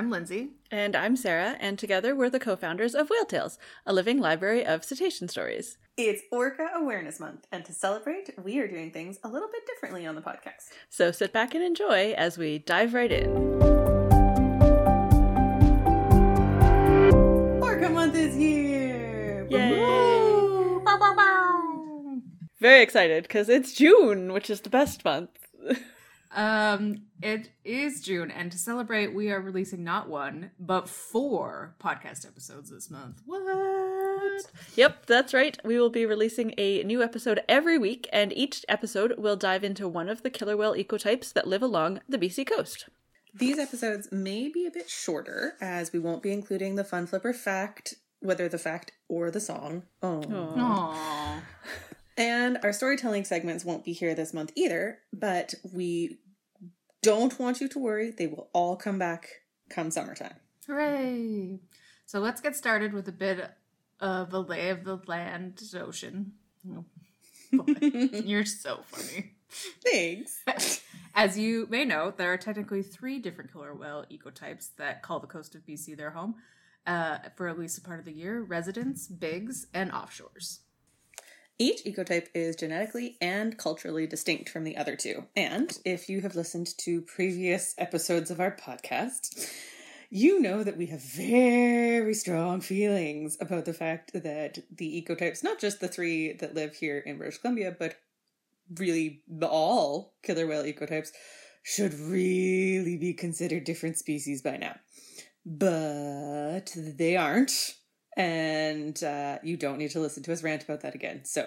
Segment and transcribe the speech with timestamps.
[0.00, 0.52] I'm Lindsay.
[0.70, 4.64] And I'm Sarah, and together we're the co founders of Whale Tales, a living library
[4.64, 5.76] of cetacean stories.
[5.98, 10.06] It's Orca Awareness Month, and to celebrate, we are doing things a little bit differently
[10.06, 10.70] on the podcast.
[10.88, 13.30] So sit back and enjoy as we dive right in.
[17.60, 19.46] Orca Month is here!
[19.50, 20.78] Yay!
[22.58, 25.28] Very excited because it's June, which is the best month.
[26.32, 32.26] Um, it is June, and to celebrate, we are releasing not one, but four podcast
[32.26, 33.20] episodes this month.
[33.26, 34.46] What?
[34.76, 35.58] Yep, that's right.
[35.64, 39.88] We will be releasing a new episode every week, and each episode will dive into
[39.88, 42.88] one of the killer whale ecotypes that live along the BC coast.
[43.34, 47.32] These episodes may be a bit shorter, as we won't be including the fun flipper
[47.32, 49.82] fact, whether the fact or the song.
[50.02, 50.22] Oh.
[50.26, 51.40] Aww.
[52.20, 56.18] And our storytelling segments won't be here this month either, but we
[57.00, 58.10] don't want you to worry.
[58.10, 59.26] They will all come back
[59.70, 60.34] come summertime.
[60.66, 61.60] Hooray!
[62.04, 63.50] So let's get started with a bit
[64.00, 66.32] of a lay of the land ocean.
[66.70, 66.84] Oh,
[67.80, 69.32] you're so funny.
[69.82, 70.42] Thanks.
[71.14, 75.26] As you may know, there are technically three different killer whale ecotypes that call the
[75.26, 76.34] coast of BC their home
[76.86, 80.58] uh, for at least a part of the year residents, Bigg's, and offshores.
[81.60, 85.26] Each ecotype is genetically and culturally distinct from the other two.
[85.36, 89.46] And if you have listened to previous episodes of our podcast,
[90.08, 95.60] you know that we have very strong feelings about the fact that the ecotypes, not
[95.60, 97.96] just the three that live here in British Columbia, but
[98.78, 101.10] really all killer whale ecotypes,
[101.62, 104.76] should really be considered different species by now.
[105.44, 107.74] But they aren't
[108.16, 111.24] and uh, you don't need to listen to us rant about that again.
[111.24, 111.46] So,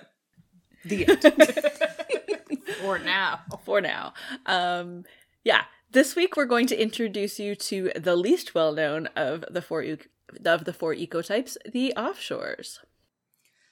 [0.85, 2.73] the end.
[2.81, 3.41] For now.
[3.63, 4.13] For now.
[4.45, 5.05] Um,
[5.43, 9.61] yeah, this week we're going to introduce you to the least well known of the
[9.61, 9.97] four e-
[10.45, 12.79] of the four ecotypes, the offshores.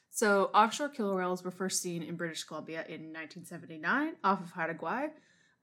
[0.10, 4.74] So, offshore killer whales were first seen in British Columbia in 1979 off of Haida
[4.74, 5.10] Gwaii,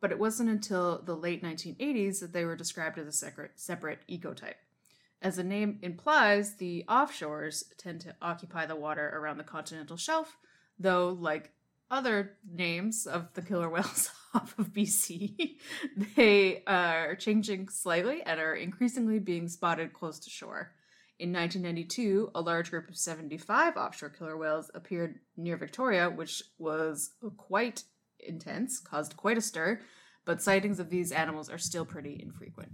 [0.00, 4.00] but it wasn't until the late 1980s that they were described as a separate, separate
[4.10, 4.54] ecotype.
[5.20, 10.36] As the name implies, the offshores tend to occupy the water around the continental shelf,
[10.78, 11.52] though, like
[11.90, 15.56] other names of the killer whales off of BC,
[16.16, 20.72] they are changing slightly and are increasingly being spotted close to shore.
[21.18, 27.10] In 1992, a large group of 75 offshore killer whales appeared near Victoria, which was
[27.36, 27.82] quite
[28.20, 29.80] intense, caused quite a stir,
[30.24, 32.70] but sightings of these animals are still pretty infrequent.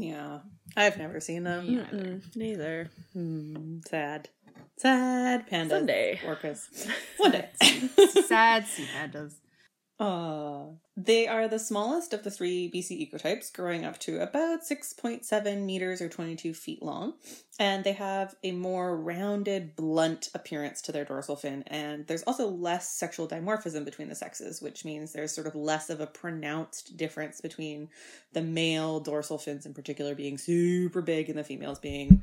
[0.00, 0.40] Yeah,
[0.76, 1.66] I've never seen them.
[1.66, 2.90] Me neither.
[3.16, 3.86] Mm.
[3.88, 4.28] Sad.
[4.76, 5.70] Sad pandas.
[5.70, 6.20] Someday.
[6.24, 6.88] Orcas.
[7.16, 7.48] One day.
[8.26, 9.34] Sad sea pandas.
[9.98, 10.64] Uh,
[10.94, 16.02] they are the smallest of the three BC ecotypes, growing up to about 6.7 meters
[16.02, 17.14] or 22 feet long.
[17.58, 21.64] And they have a more rounded, blunt appearance to their dorsal fin.
[21.68, 25.88] And there's also less sexual dimorphism between the sexes, which means there's sort of less
[25.88, 27.88] of a pronounced difference between
[28.34, 32.22] the male dorsal fins in particular being super big and the females being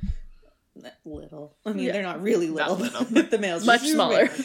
[1.05, 1.55] little.
[1.65, 1.93] I mean, Yeah.
[1.93, 3.07] they're not really little, Not little.
[3.11, 4.29] but the males are Much smaller.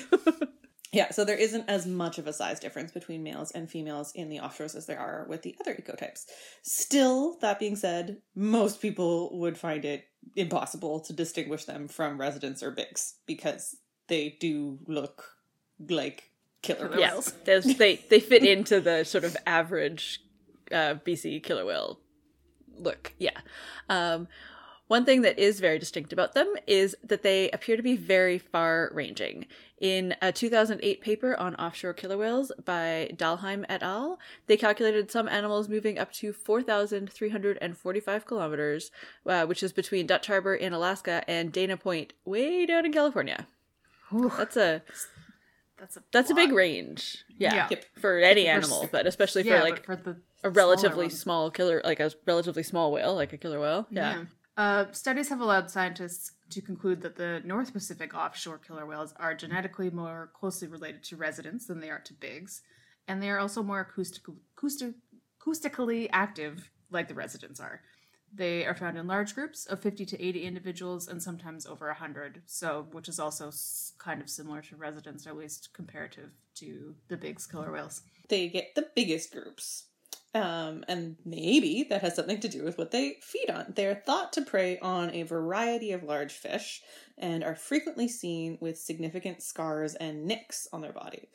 [0.98, 4.28] Yeah, so there isn't as much of a size difference between males and females in
[4.28, 6.24] the offshores as there are with the other ecotypes.
[6.62, 12.64] Still, that being said, most people would find it impossible to distinguish them from residents
[12.64, 13.76] or Bigg's because
[14.08, 15.24] they do look
[15.88, 16.32] like
[16.62, 17.32] killer Killer whales.
[17.46, 20.20] yeah, they they fit into the sort of average
[20.72, 22.00] uh, BC killer whale
[22.76, 23.12] look.
[23.18, 23.38] Yeah.
[23.88, 24.26] Um,
[24.88, 28.38] one thing that is very distinct about them is that they appear to be very
[28.38, 29.46] far ranging.
[29.80, 34.18] In a 2008 paper on offshore killer whales by Dahlheim et al.,
[34.48, 38.90] they calculated some animals moving up to 4,345 kilometers,
[39.26, 43.46] uh, which is between Dutch Harbor in Alaska and Dana Point, way down in California.
[44.10, 44.82] That's a
[45.78, 47.24] That's a that's a big range.
[47.36, 47.68] Yeah.
[47.70, 47.78] Yeah.
[48.00, 51.20] For any For animal, but especially for yeah, like for the a relatively ones.
[51.20, 53.86] small killer, like a relatively small whale, like a killer whale.
[53.90, 54.24] Yeah.
[54.58, 59.32] Uh, studies have allowed scientists to conclude that the North Pacific offshore killer whales are
[59.32, 62.62] genetically more closely related to residents than they are to Bigg's,
[63.06, 64.24] and they are also more acoustic,
[64.56, 64.94] acoustic,
[65.40, 67.82] acoustically active, like the residents are.
[68.34, 72.42] They are found in large groups of 50 to 80 individuals and sometimes over 100,
[72.46, 73.52] so which is also
[73.98, 78.02] kind of similar to residents, at least comparative to the Bigg's killer whales.
[78.28, 79.84] They get the biggest groups.
[80.34, 83.72] Um, and maybe that has something to do with what they feed on.
[83.74, 86.82] They're thought to prey on a variety of large fish
[87.16, 91.28] and are frequently seen with significant scars and nicks on their body.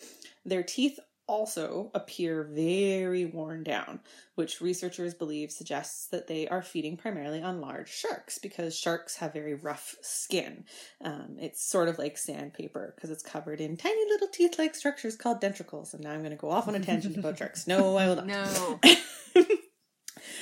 [0.45, 3.99] Their teeth also appear very worn down,
[4.35, 9.33] which researchers believe suggests that they are feeding primarily on large sharks because sharks have
[9.33, 10.65] very rough skin.
[11.03, 15.15] Um, it's sort of like sandpaper because it's covered in tiny little teeth like structures
[15.15, 15.93] called denticles.
[15.93, 17.67] And now I'm going to go off on a tangent about sharks.
[17.67, 18.27] No, I will not.
[18.27, 18.79] No.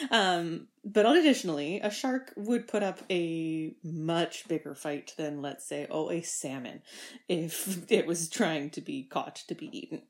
[0.09, 5.87] Um, but additionally, a shark would put up a much bigger fight than, let's say,
[5.89, 6.81] oh, a salmon,
[7.29, 10.01] if it was trying to be caught to be eaten.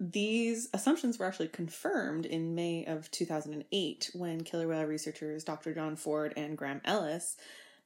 [0.00, 5.72] These assumptions were actually confirmed in May of 2008 when killer whale researchers Dr.
[5.72, 7.36] John Ford and Graham Ellis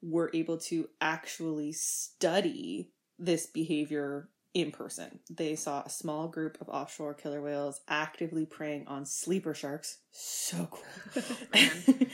[0.01, 5.19] were able to actually study this behavior in person.
[5.29, 9.99] They saw a small group of offshore killer whales actively preying on sleeper sharks.
[10.13, 11.23] So cool.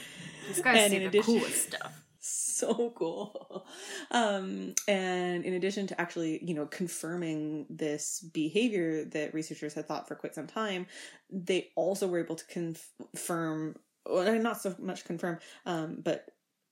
[0.49, 2.03] This guy's And see in the addition- coolest stuff.
[2.19, 3.65] so cool.
[4.11, 10.09] Um, and in addition to actually, you know, confirming this behavior that researchers had thought
[10.09, 10.87] for quite some time,
[11.29, 16.25] they also were able to confirm, well, not so much confirm, um, but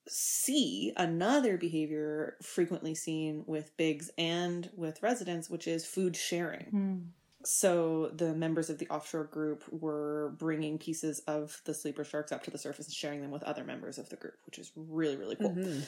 [0.08, 6.66] see another behavior frequently seen with Bigg's and with residents, which is food sharing.
[6.70, 6.96] Hmm.
[7.44, 12.44] So the members of the offshore group were bringing pieces of the sleeper sharks up
[12.44, 15.16] to the surface and sharing them with other members of the group, which is really
[15.16, 15.50] really cool.
[15.50, 15.80] Mm-hmm.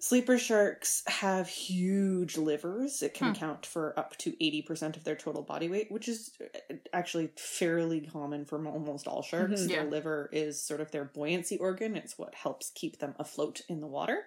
[0.00, 3.02] Sleeper sharks have huge livers.
[3.02, 3.32] It can Hmm.
[3.32, 6.30] account for up to 80% of their total body weight, which is
[6.70, 9.62] uh, actually fairly common for almost all sharks.
[9.62, 9.68] Mhm.
[9.68, 13.80] Their liver is sort of their buoyancy organ, it's what helps keep them afloat in
[13.80, 14.26] the water.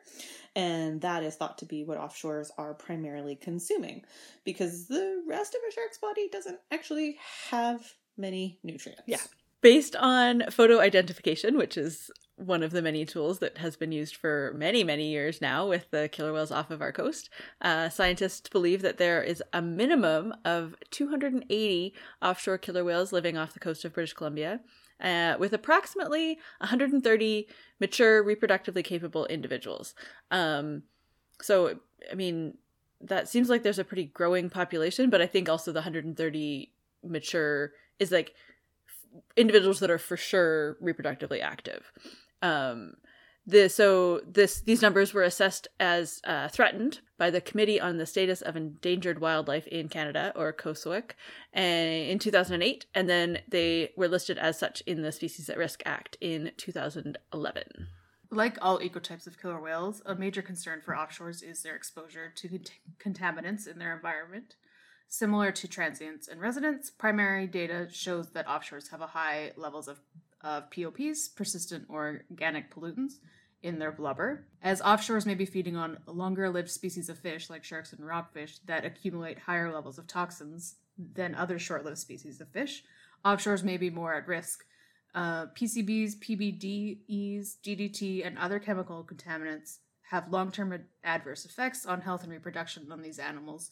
[0.56, 4.04] And that is thought to be what offshores are primarily consuming
[4.44, 7.18] because the rest of a shark's body doesn't actually
[7.50, 9.04] have many nutrients.
[9.06, 9.22] Yeah.
[9.62, 14.16] Based on photo identification, which is one of the many tools that has been used
[14.16, 17.30] for many, many years now with the killer whales off of our coast,
[17.62, 23.54] uh, scientists believe that there is a minimum of 280 offshore killer whales living off
[23.54, 24.62] the coast of British Columbia,
[25.00, 27.48] uh, with approximately 130
[27.80, 29.94] mature, reproductively capable individuals.
[30.31, 30.84] Um,
[31.40, 31.80] so,
[32.12, 32.58] I mean,
[33.00, 36.72] that seems like there's a pretty growing population, but I think also the 130
[37.04, 38.34] mature is like
[39.36, 41.92] individuals that are for sure reproductively active.
[42.42, 42.94] Um,
[43.46, 48.06] the, so this these numbers were assessed as uh, threatened by the Committee on the
[48.06, 51.12] Status of Endangered Wildlife in Canada, or COSEWIC,
[51.52, 55.81] and in 2008, and then they were listed as such in the Species at Risk
[55.86, 57.63] Act in 2011.
[58.30, 62.48] Like all ecotypes of killer whales, a major concern for offshores is their exposure to
[62.48, 62.72] cont-
[63.04, 64.56] contaminants in their environment.
[65.13, 70.00] Similar to transients and residents, primary data shows that offshores have a high levels of,
[70.40, 73.16] of POPs, persistent organic pollutants,
[73.62, 74.48] in their blubber.
[74.63, 78.60] As offshores may be feeding on longer lived species of fish like sharks and rockfish
[78.60, 82.86] that accumulate higher levels of toxins than other short lived species of fish,
[83.25, 84.63] offshores may be more at risk
[85.13, 92.24] uh, PCBs, PBDEs, DDT, and other chemical contaminants have long term adverse effects on health
[92.24, 93.72] and reproduction on these animals.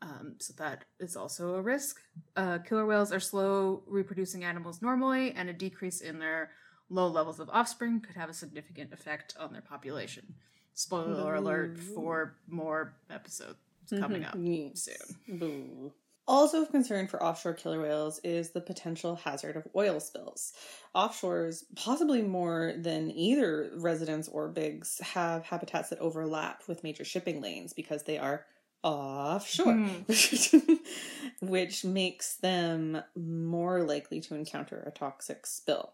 [0.00, 2.00] Um, so that is also a risk.
[2.36, 6.50] Uh, killer whales are slow reproducing animals normally, and a decrease in their
[6.88, 10.34] low levels of offspring could have a significant effect on their population.
[10.74, 13.58] Spoiler alert for more episodes
[13.98, 14.88] coming up Yes.
[14.88, 15.38] soon.
[15.38, 15.92] Boo.
[16.28, 20.52] Also of concern for offshore killer whales is the potential hazard of oil spills.
[20.94, 27.40] Offshores, possibly more than either residents or Bigg's, have habitats that overlap with major shipping
[27.40, 28.44] lanes because they are
[28.82, 30.76] offshore, hmm.
[31.40, 35.92] which makes them more likely to encounter a toxic spill.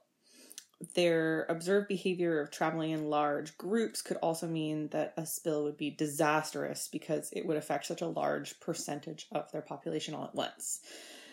[0.94, 5.76] Their observed behavior of traveling in large groups could also mean that a spill would
[5.76, 10.34] be disastrous because it would affect such a large percentage of their population all at
[10.34, 10.80] once.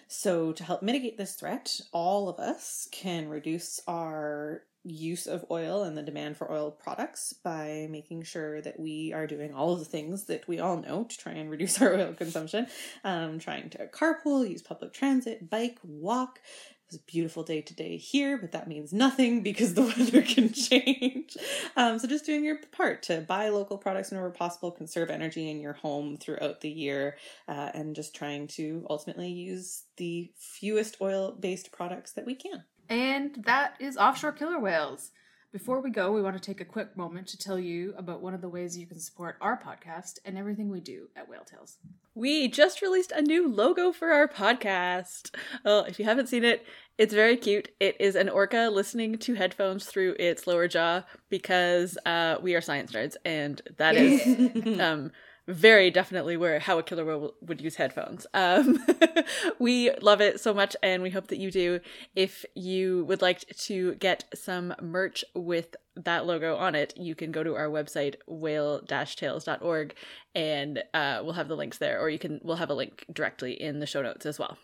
[0.07, 5.83] So, to help mitigate this threat, all of us can reduce our use of oil
[5.83, 9.79] and the demand for oil products by making sure that we are doing all of
[9.79, 12.67] the things that we all know to try and reduce our oil consumption.
[13.03, 16.39] Um, trying to carpool, use public transit, bike, walk.
[16.39, 20.51] It was a beautiful day today here, but that means nothing because the weather can
[20.51, 21.37] change.
[21.77, 25.59] Um, so just doing your part to buy local products whenever possible, conserve energy in
[25.59, 31.71] your home throughout the year, uh, and just trying to ultimately use the fewest oil-based
[31.71, 32.63] products that we can.
[32.91, 35.11] And that is offshore killer whales.
[35.53, 38.33] Before we go, we want to take a quick moment to tell you about one
[38.33, 41.77] of the ways you can support our podcast and everything we do at Whale Tales.
[42.15, 45.33] We just released a new logo for our podcast.
[45.63, 46.65] Oh, if you haven't seen it,
[46.97, 47.69] it's very cute.
[47.79, 52.61] It is an orca listening to headphones through its lower jaw because uh, we are
[52.61, 55.11] science nerds, and that is um,
[55.51, 58.25] very definitely where how a killer whale would use headphones.
[58.33, 58.83] Um,
[59.59, 61.79] we love it so much, and we hope that you do.
[62.15, 67.31] If you would like to get some merch with that logo on it, you can
[67.31, 69.95] go to our website whale-tales.org,
[70.33, 73.53] and uh, we'll have the links there, or you can we'll have a link directly
[73.61, 74.57] in the show notes as well.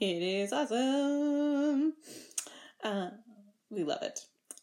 [0.00, 1.92] It is awesome.
[2.82, 3.10] Uh,
[3.68, 4.20] we love it.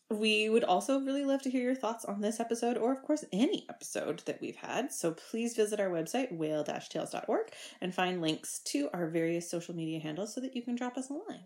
[0.09, 3.25] We would also really love to hear your thoughts on this episode, or of course,
[3.33, 4.93] any episode that we've had.
[4.93, 7.47] So please visit our website, whale tales.org,
[7.81, 11.09] and find links to our various social media handles so that you can drop us
[11.09, 11.43] a line.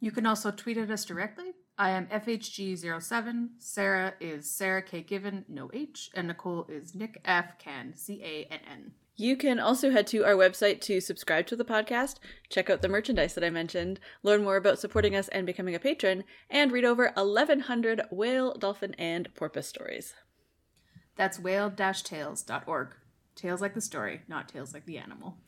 [0.00, 1.52] You can also tweet at us directly.
[1.76, 3.48] I am FHG07.
[3.58, 5.02] Sarah is Sarah K.
[5.02, 6.10] Given, no H.
[6.14, 7.58] And Nicole is Nick F.
[7.58, 8.92] Can, C A N N.
[9.20, 12.88] You can also head to our website to subscribe to the podcast, check out the
[12.88, 16.84] merchandise that I mentioned, learn more about supporting us and becoming a patron, and read
[16.84, 20.14] over 1,100 whale, dolphin, and porpoise stories.
[21.16, 22.94] That's whale-tales.org.
[23.34, 25.38] Tales like the story, not tails like the animal.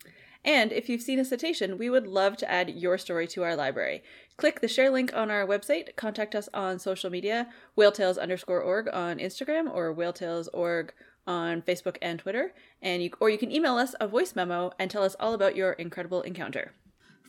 [0.44, 3.54] And if you've seen a cetacean, we would love to add your story to our
[3.54, 4.02] library.
[4.36, 7.48] Click the share link on our website, contact us on social media,
[7.78, 10.92] whaletales underscore org on Instagram or whaletales.org
[11.26, 14.90] on Facebook and Twitter, and you, or you can email us a voice memo and
[14.90, 16.72] tell us all about your incredible encounter.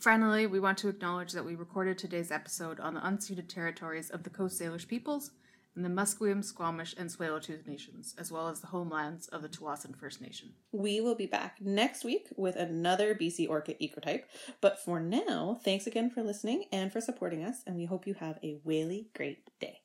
[0.00, 4.24] Finally, we want to acknowledge that we recorded today's episode on the unceded territories of
[4.24, 5.30] the Coast Salish peoples
[5.74, 9.96] and the Musqueam, Squamish, and Tsleil-Waututh nations, as well as the homelands of the Tsawwassen
[9.96, 10.50] First Nation.
[10.70, 14.24] We will be back next week with another BC Orca ecotype.
[14.60, 18.14] But for now, thanks again for listening and for supporting us, and we hope you
[18.14, 19.81] have a whaley great day.